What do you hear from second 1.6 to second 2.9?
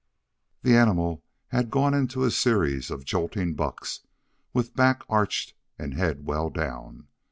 gone into a series